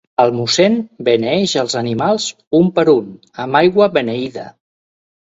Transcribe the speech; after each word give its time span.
El 0.21 0.31
mossèn 0.35 0.77
beneeix 1.09 1.53
els 1.63 1.75
animals, 1.81 2.25
un 2.61 2.71
per 2.79 2.87
un, 2.95 3.13
amb 3.45 3.59
aigua 3.61 3.89
beneïda. 3.99 4.49